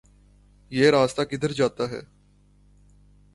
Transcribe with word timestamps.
یہ 0.71 0.89
راستہ 0.89 1.21
کدھر 1.21 1.51
جاتا 1.51 1.89
ہے 1.89 1.99